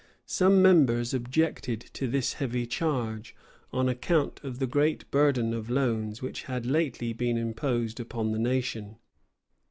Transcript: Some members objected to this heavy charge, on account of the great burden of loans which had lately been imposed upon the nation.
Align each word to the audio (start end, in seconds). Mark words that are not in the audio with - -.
Some 0.25 0.63
members 0.63 1.13
objected 1.13 1.79
to 1.93 2.07
this 2.07 2.33
heavy 2.33 2.65
charge, 2.65 3.35
on 3.71 3.87
account 3.87 4.39
of 4.43 4.57
the 4.57 4.65
great 4.65 5.11
burden 5.11 5.53
of 5.53 5.69
loans 5.69 6.23
which 6.23 6.45
had 6.45 6.65
lately 6.65 7.13
been 7.13 7.37
imposed 7.37 7.99
upon 7.99 8.31
the 8.31 8.39
nation. 8.39 8.97